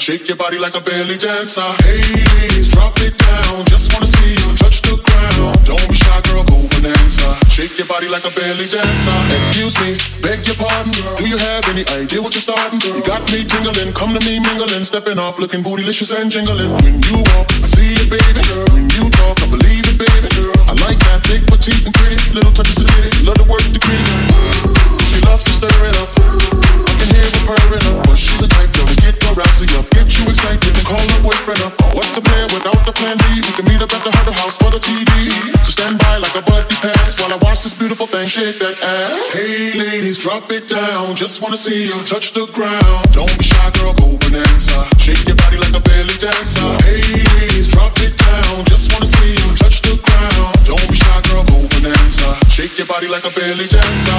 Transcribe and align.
Shake 0.00 0.32
your 0.32 0.40
body 0.40 0.56
like 0.56 0.72
a 0.72 0.80
belly 0.80 1.20
dancer. 1.20 1.60
Hey 1.84 2.00
ladies, 2.40 2.72
drop 2.72 2.96
it 3.04 3.12
down. 3.20 3.68
Just 3.68 3.92
wanna 3.92 4.08
see 4.08 4.32
you 4.32 4.56
touch 4.56 4.80
the 4.80 4.96
ground. 4.96 5.60
Don't 5.68 5.84
be 5.92 5.96
shy, 6.00 6.20
girl, 6.24 6.40
go 6.48 6.56
bonanza. 6.72 7.36
Shake 7.52 7.76
your 7.76 7.84
body 7.84 8.08
like 8.08 8.24
a 8.24 8.32
belly 8.32 8.64
dancer. 8.64 9.12
Excuse 9.28 9.76
me, 9.76 10.00
beg 10.24 10.40
your 10.48 10.56
pardon. 10.56 10.88
Do 11.20 11.28
you 11.28 11.36
have 11.36 11.68
any 11.68 11.84
idea 12.00 12.16
what 12.24 12.32
you're 12.32 12.40
starting? 12.40 12.80
Girl? 12.80 12.96
You 12.96 13.04
got 13.04 13.20
me 13.28 13.44
tingling, 13.44 13.92
come 13.92 14.16
to 14.16 14.24
me 14.24 14.40
mingling, 14.40 14.88
stepping 14.88 15.20
off, 15.20 15.36
looking 15.36 15.60
bootylicious 15.60 16.16
and 16.16 16.32
jingling. 16.32 16.72
When 16.80 16.96
you 17.04 17.20
walk, 17.36 17.52
I 17.60 17.68
see 17.68 17.92
it, 18.00 18.08
baby 18.08 18.40
girl. 18.40 18.64
When 18.72 18.88
you 18.96 19.04
talk, 19.12 19.36
I 19.44 19.52
believe 19.52 19.84
it, 19.84 20.00
baby 20.00 20.32
girl. 20.32 20.56
I 20.64 20.80
like 20.80 20.96
that, 21.12 21.28
thick, 21.28 21.44
petite, 21.44 21.84
and 21.84 21.92
pretty. 21.92 22.16
Little 22.32 22.56
touch 22.56 22.72
of 22.72 22.88
city, 22.88 23.20
love 23.28 23.36
to 23.36 23.44
work 23.44 23.68
the 23.68 23.76
gritty. 23.76 24.16
She 25.12 25.20
loves 25.28 25.44
to 25.44 25.52
stir 25.60 25.68
it 25.68 25.96
up. 26.00 26.08
I 26.88 26.92
can 26.96 27.08
hear 27.12 27.28
her 27.28 27.44
purring 27.52 27.84
up, 27.84 28.08
but 28.08 28.16
she's 28.16 28.39
get 29.36 29.76
up, 29.78 29.86
get 29.90 30.08
you 30.18 30.26
excited, 30.26 30.74
and 30.74 30.86
call 30.86 30.98
her 30.98 31.22
boyfriend 31.22 31.62
up. 31.62 31.74
What's 31.94 32.14
the 32.14 32.22
plan 32.22 32.48
without 32.50 32.82
the 32.86 32.92
plan 32.92 33.16
B? 33.18 33.42
We 33.42 33.52
can 33.54 33.64
meet 33.66 33.82
up 33.82 33.92
at 33.92 34.02
the 34.02 34.10
Hunter 34.10 34.32
House 34.32 34.56
for 34.56 34.70
the 34.70 34.80
TD. 34.80 35.30
So 35.64 35.70
stand 35.70 35.98
by 35.98 36.16
like 36.18 36.34
a 36.34 36.42
buddy 36.42 36.74
pass 36.82 37.20
while 37.20 37.32
I 37.32 37.38
watch 37.42 37.62
this 37.62 37.74
beautiful 37.74 38.06
thing 38.06 38.26
shake 38.26 38.58
that 38.58 38.74
ass. 38.82 39.32
Hey 39.32 39.78
ladies, 39.78 40.22
drop 40.22 40.50
it 40.50 40.68
down. 40.68 41.14
Just 41.14 41.42
wanna 41.42 41.56
see 41.56 41.86
you 41.86 41.98
touch 42.06 42.32
the 42.32 42.46
ground. 42.50 43.12
Don't 43.12 43.30
be 43.38 43.44
shy, 43.44 43.70
girl, 43.78 43.94
go 43.94 44.18
bonanza. 44.18 44.88
Shake 44.98 45.22
your 45.26 45.36
body 45.36 45.58
like 45.58 45.74
a 45.76 45.82
belly 45.82 46.16
dancer. 46.18 46.70
Hey 46.82 47.02
ladies, 47.38 47.70
drop 47.70 47.94
it 48.02 48.16
down. 48.18 48.64
Just 48.66 48.90
wanna 48.92 49.06
see 49.06 49.30
you 49.38 49.48
touch 49.56 49.82
the 49.82 49.94
ground. 49.94 50.52
Don't 50.66 50.86
be 50.90 50.96
shy, 50.96 51.20
girl, 51.30 51.44
go 51.46 51.58
bonanza. 51.70 52.34
Shake 52.50 52.74
your 52.78 52.88
body 52.90 53.06
like 53.06 53.22
a 53.22 53.32
belly 53.36 53.68
dancer. 53.70 54.18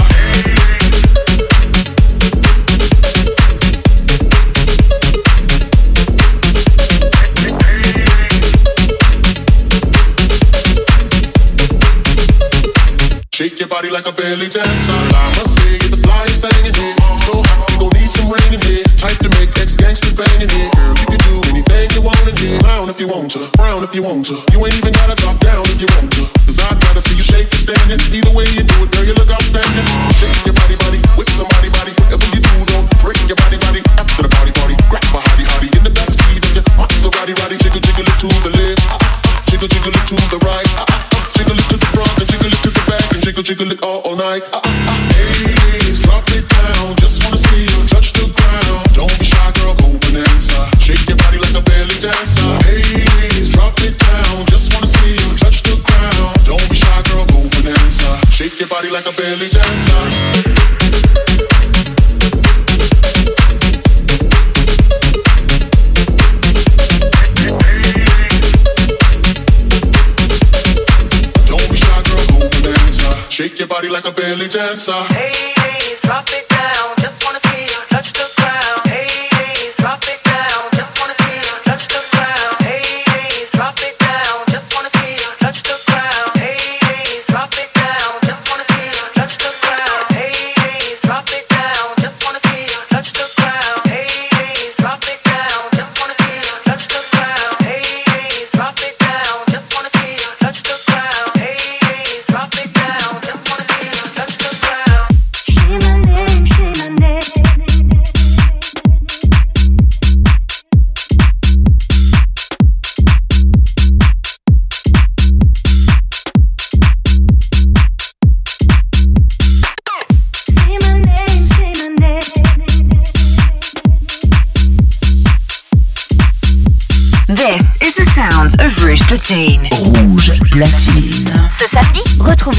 Shake 13.42 13.58
your 13.58 13.74
body 13.74 13.90
like 13.90 14.06
a 14.06 14.14
belly 14.14 14.46
dancer. 14.54 14.94
I 14.94 15.26
must 15.34 15.58
say, 15.58 15.74
you're 15.82 15.90
the 15.90 16.02
flyest 16.06 16.46
thing 16.46 16.62
in 16.62 16.78
here. 16.78 16.94
So 17.26 17.42
hot, 17.42 17.74
we 17.74 17.82
gon' 17.82 17.90
need 17.98 18.06
some 18.06 18.30
rain 18.30 18.54
in 18.54 18.62
here. 18.62 18.86
Type 19.02 19.18
to 19.18 19.34
make 19.42 19.50
ex-gangsters 19.58 20.14
banging 20.14 20.46
here. 20.46 20.70
Girl, 20.78 20.94
you 20.94 21.08
can 21.10 21.22
do 21.26 21.42
anything 21.50 21.90
you 21.98 22.06
want 22.06 22.22
in 22.30 22.38
here. 22.38 22.62
Frown 22.62 22.94
if 22.94 23.02
you 23.02 23.10
want 23.10 23.34
to, 23.34 23.42
frown 23.58 23.82
if 23.82 23.98
you 23.98 24.06
want 24.06 24.30
to. 24.30 24.38
You 24.54 24.62
ain't 24.62 24.78
even 24.78 24.94
gotta 24.94 25.18
drop 25.18 25.42
down 25.42 25.66
if 25.74 25.82
you 25.82 25.90
want 25.98 26.14
to. 26.22 26.30
Cause 26.46 26.62
I'd 26.62 26.78
rather 26.86 27.02
see 27.02 27.18
you 27.18 27.26
shake 27.26 27.50
and 27.50 27.62
standing. 27.66 27.98
Either 28.14 28.30
way 28.38 28.46
you 28.54 28.62
do 28.62 28.78
it, 28.86 28.94
girl, 28.94 29.10
you 29.10 29.18
look 29.18 29.34
outstanding. 29.34 29.90
Shake 30.22 30.46
your 30.46 30.54
body, 30.62 30.78
body, 30.78 31.02
with 31.18 31.34
somebody, 31.34 31.74
body. 31.74 31.98
Whatever 31.98 32.30
you 32.38 32.46
do, 32.46 32.58
don't 32.78 32.86
break 33.02 33.18
your 33.26 33.42
body, 33.42 33.58
body. 33.58 33.82
After 33.98 34.22
the 34.22 34.30
party, 34.38 34.54
party, 34.54 34.78
grab 34.86 35.02
a 35.18 35.20
hottie, 35.34 35.50
hottie. 35.50 35.74
In 35.74 35.82
the 35.82 35.90
backseat 35.90 36.46
of 36.46 36.62
your 36.62 36.66
Maserati, 36.78 37.34
body. 37.42 37.58
Jiggle, 37.58 37.82
jiggle 37.82 38.06
it 38.06 38.18
to 38.22 38.30
the 38.46 38.54
left. 38.54 38.86
Jiggle, 39.50 39.66
jiggle 39.66 39.98
it 39.98 40.06
to 40.14 40.18
the 40.30 40.38
right 40.46 40.71
jiggle, 43.32 43.44
jiggle 43.44 43.72
it 43.72 43.84
all, 43.84 44.02
all 44.02 44.16
night. 44.16 44.44
Uh, 44.52 44.60
uh, 44.60 44.68
uh. 44.68 45.08
Ladies, 45.16 46.04
drop 46.04 46.28
it 46.36 46.44
down. 46.50 46.96
Just 46.98 47.24
wanna 47.24 47.38
see 47.38 47.64
you 47.64 47.88
touch 47.88 48.12
the 48.14 48.28
ground. 48.28 48.84
Don't 48.94 49.14
be 49.20 49.26
shy, 49.26 49.52
girl, 49.56 49.74
go 49.76 49.88
bonanza. 50.04 50.68
Shake 50.80 51.08
your 51.08 51.18
body 51.18 51.40
like 51.40 51.56
a 51.56 51.64
belly 51.64 51.96
dancer. 52.04 52.52
Ladies, 52.68 53.54
drop 53.54 53.78
it 53.88 53.96
down. 53.98 54.46
Just 54.48 54.74
wanna 54.74 54.88
see 54.88 55.16
you 55.16 55.38
touch 55.38 55.64
the 55.64 55.80
ground. 55.80 56.44
Don't 56.44 56.68
be 56.70 56.76
shy, 56.76 57.02
girl, 57.08 57.26
go 57.32 57.40
bonanza. 57.48 58.20
Shake 58.32 58.60
your 58.60 58.68
body 58.68 58.90
like 58.92 59.08
a 59.08 59.16
belly 59.16 59.48
dancer. 59.48 60.21
body 73.82 73.92
like 73.92 74.08
a 74.08 74.12
belly 74.12 74.48
dancer. 74.48 74.92
Hey. 75.14 75.31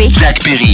Jack 0.09 0.41
Perry. 0.41 0.72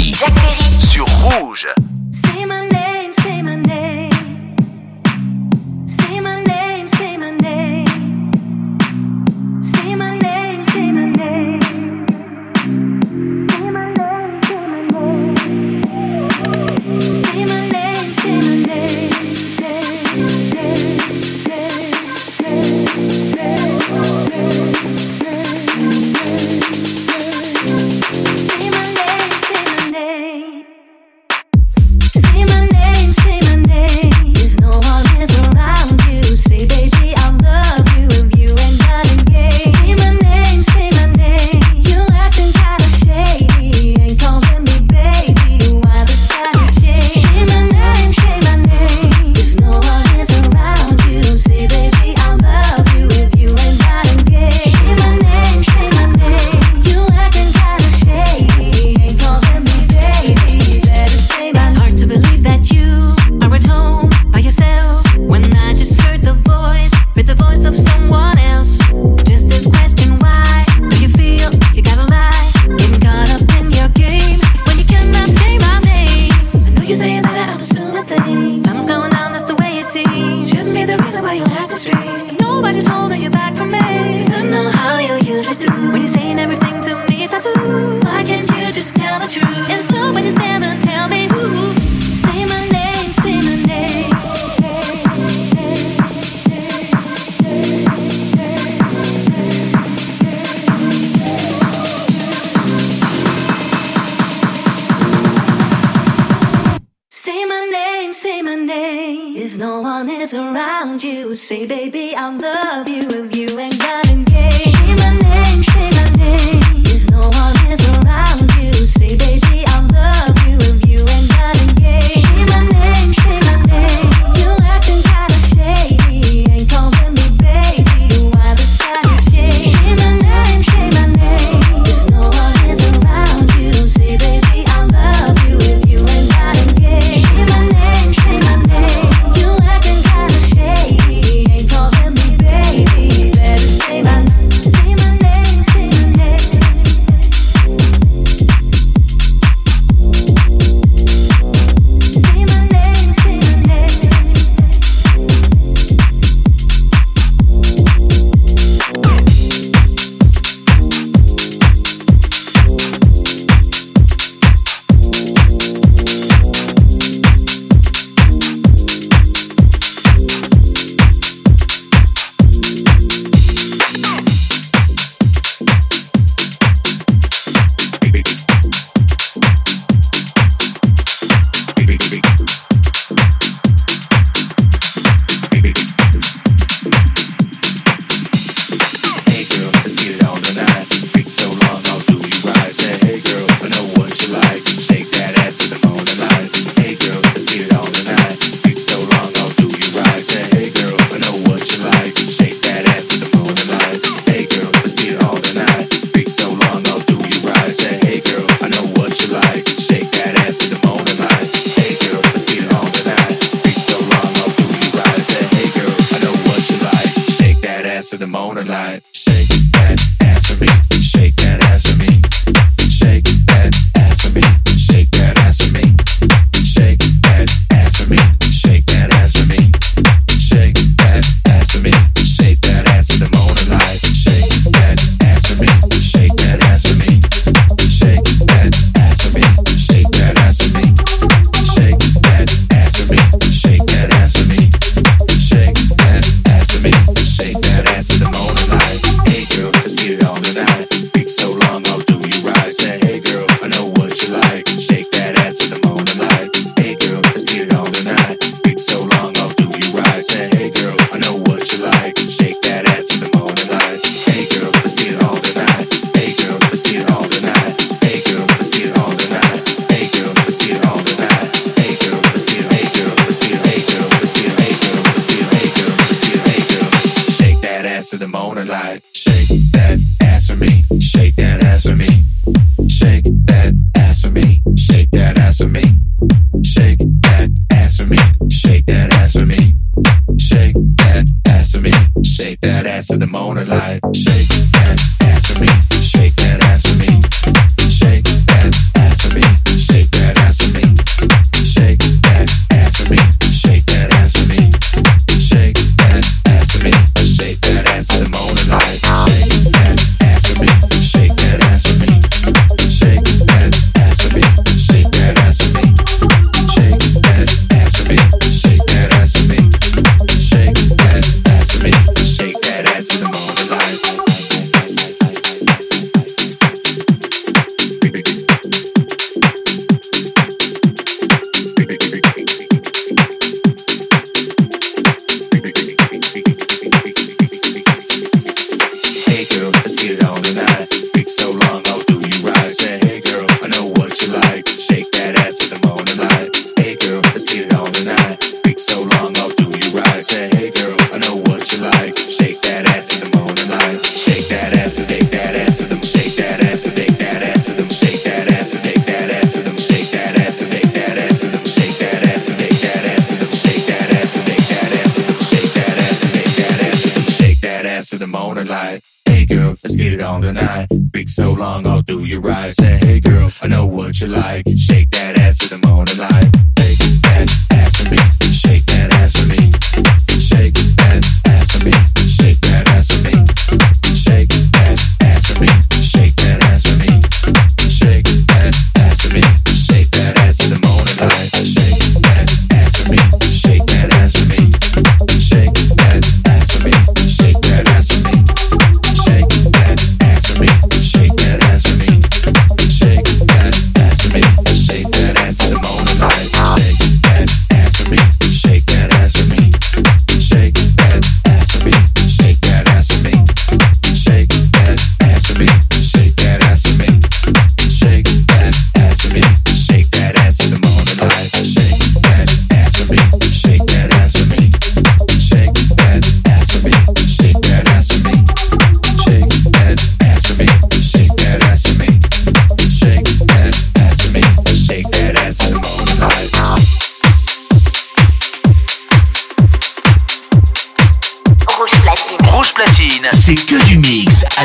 dance 292.99 293.13
in 293.13 293.21
the 293.21 293.27
morning 293.29 293.69
light. 293.69 294.01
Shake. 294.13 294.68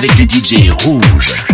avec 0.03 0.17
les 0.17 0.25
DJ 0.25 0.69
rouges. 0.69 1.52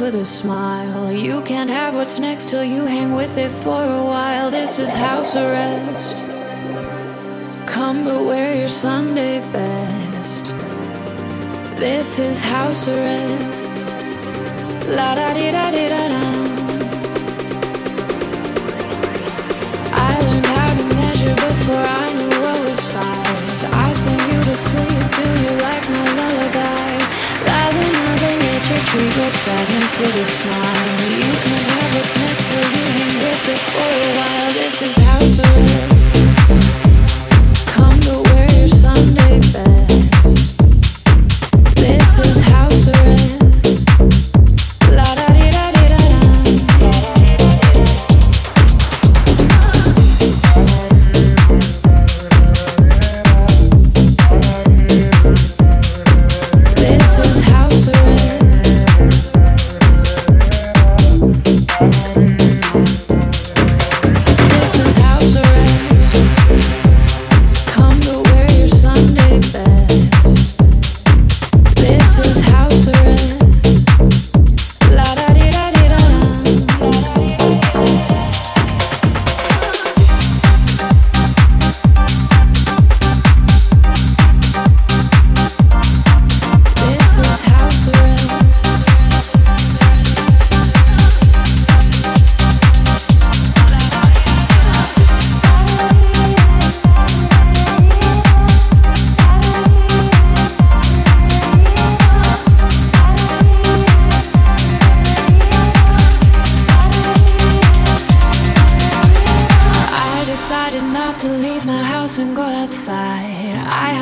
With 0.00 0.14
a 0.14 0.24
smile. 0.24 1.12
You 1.12 1.42
can't 1.42 1.70
have 1.70 1.94
what's 1.94 2.18
next 2.18 2.48
till 2.48 2.64
you 2.64 2.84
hang 2.84 3.14
with 3.14 3.36
it 3.36 3.50
for 3.50 3.82
a 3.82 4.04
while. 4.04 4.50
This 4.50 4.78
is 4.78 4.94
house 4.94 5.34
arrest. 5.36 6.16
Come 7.66 8.04
but 8.04 8.24
wear 8.24 8.56
your 8.56 8.68
Sunday 8.68 9.40
best. 9.52 10.44
This 11.78 12.18
is 12.18 12.40
house 12.40 12.86
arrest. 12.88 13.86
La 14.88 15.14
da 15.14 15.34
di 15.34 15.50
da 15.50 15.70
di 15.70 15.88
da 15.88 16.08
da. 16.08 16.27
Treat 28.90 29.16
your 29.16 29.30
sadness 29.30 29.98
smile. 30.24 31.10
You 31.20 31.32
can 31.44 31.60
have 31.68 31.94
what's 31.94 32.16
next 32.20 32.44
till 32.48 32.68
you 32.72 32.84
hang 32.96 33.16
with 33.20 33.48
it 33.52 33.60
for 33.72 33.90
a 33.92 34.10
while. 34.16 34.52
This 34.52 34.82
is 34.82 34.96
house 35.04 35.38
arrest. 35.40 35.97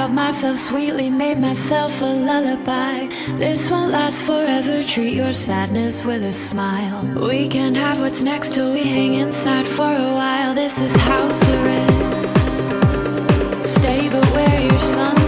Helped 0.07 0.15
myself 0.15 0.57
sweetly, 0.57 1.11
made 1.11 1.39
myself 1.41 2.01
a 2.01 2.05
lullaby. 2.05 3.09
This 3.39 3.69
won't 3.69 3.91
last 3.91 4.23
forever. 4.23 4.85
Treat 4.85 5.15
your 5.15 5.33
sadness 5.33 6.05
with 6.05 6.23
a 6.23 6.33
smile. 6.33 7.05
We 7.29 7.49
can't 7.49 7.75
have 7.75 7.99
what's 7.99 8.23
next 8.23 8.55
till 8.55 8.73
we 8.73 8.85
hang 8.85 9.15
inside 9.15 9.67
for 9.67 9.83
a 9.83 10.13
while. 10.15 10.55
This 10.55 10.81
is 10.81 10.95
house 10.95 11.43
arrest. 11.49 12.39
Stay 13.69 14.09
but 14.09 14.31
wear 14.31 14.61
your 14.61 14.79
Sunday 14.79 15.26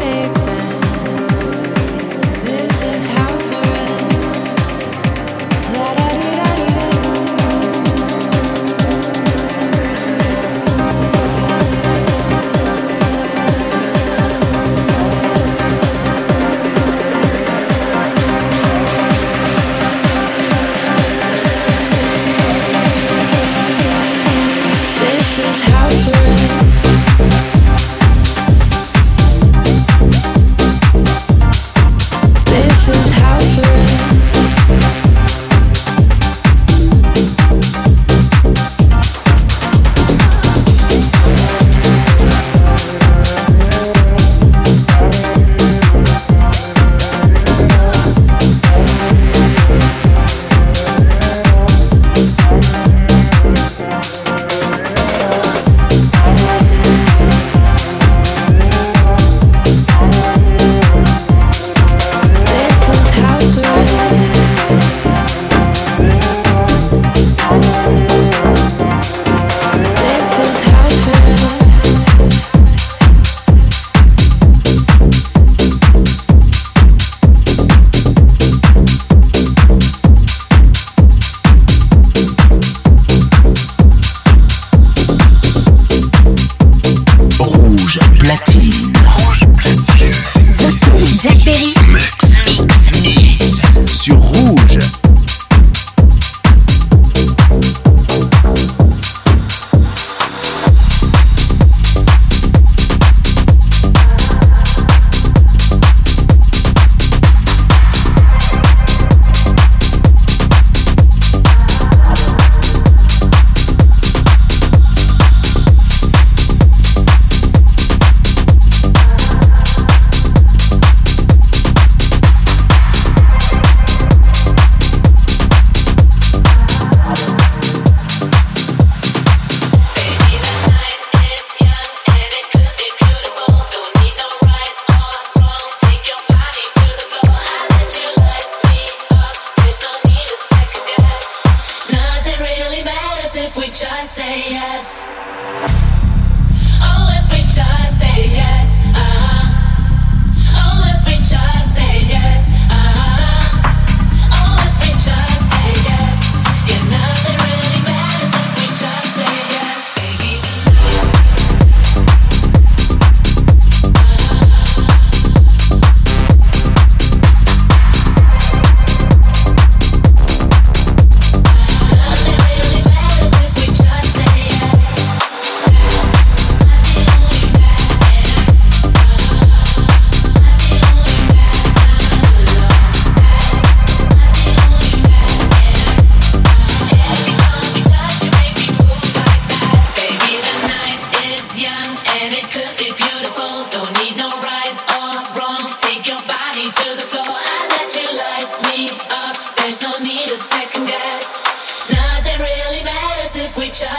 Jack 91.04 91.44
Berry. 91.44 91.97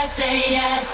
say 0.10 0.41
yes. 0.50 0.88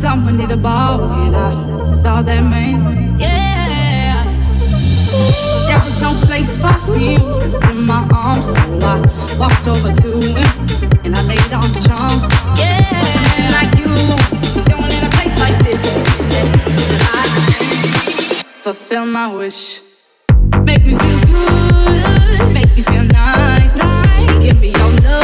someone 0.00 0.38
did 0.38 0.50
a 0.50 0.56
ball 0.56 0.98
and 1.12 1.36
I 1.36 1.92
saw 1.92 2.22
that 2.22 2.42
man. 2.42 3.20
Yeah. 3.20 4.24
There 5.68 5.80
was 5.84 6.00
no 6.00 6.12
place 6.26 6.56
for 6.56 6.72
him 6.96 7.20
in 7.70 7.86
my 7.86 8.08
arms, 8.14 8.46
so 8.46 8.62
I 8.92 9.36
walked 9.38 9.68
over 9.68 9.92
to 9.92 10.10
him 10.20 10.48
and 11.04 11.14
I 11.14 11.22
laid 11.24 11.52
on 11.52 11.68
the 11.74 11.80
charm. 11.86 12.18
Yeah. 12.56 12.80
Like 13.56 13.72
you 13.80 13.92
doing 14.70 14.92
in 14.96 15.02
a 15.04 15.10
place 15.16 15.36
like 15.38 15.58
this. 15.66 15.82
I 17.12 17.22
fulfill 18.62 19.04
my 19.04 19.26
wish. 19.36 19.82
Make 20.64 20.82
me 20.86 20.94
feel 20.96 21.20
good. 21.28 22.54
Make 22.54 22.74
me 22.74 22.82
feel 22.82 23.04
nice. 23.04 23.76
nice. 23.76 24.38
Give 24.38 24.58
me 24.62 24.68
your 24.68 24.90
love. 25.02 25.20